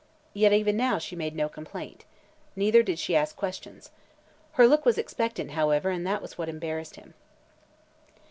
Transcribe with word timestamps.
Yet 0.33 0.51
even 0.51 0.77
now 0.77 0.97
she 0.97 1.15
made 1.15 1.35
no 1.35 1.47
complaint. 1.47 2.05
Neither 2.55 2.81
did 2.81 2.97
she 2.97 3.15
ask 3.15 3.35
questions. 3.35 3.91
Her 4.53 4.65
look 4.67 4.83
was 4.83 4.97
expectant, 4.97 5.51
however, 5.51 5.91
and 5.91 6.07
that 6.07 6.23
was 6.23 6.39
what 6.39 6.49
embarrassed 6.49 6.95
him. 6.95 7.13